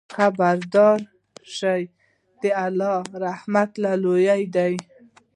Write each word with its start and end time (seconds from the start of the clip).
خبردار 0.15 0.99
شئ! 1.55 1.83
د 2.41 2.43
الله 2.65 2.99
له 3.11 3.17
رحمته 3.25 3.73
لرېوالی 3.83 4.43
دی. 4.55 4.73